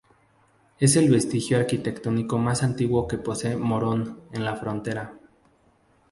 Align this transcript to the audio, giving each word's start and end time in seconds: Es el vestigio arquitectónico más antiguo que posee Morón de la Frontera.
Es 0.79 0.95
el 0.95 1.11
vestigio 1.11 1.59
arquitectónico 1.59 2.39
más 2.39 2.63
antiguo 2.63 3.07
que 3.07 3.19
posee 3.19 3.55
Morón 3.55 4.19
de 4.31 4.39
la 4.39 4.55
Frontera. 4.55 5.13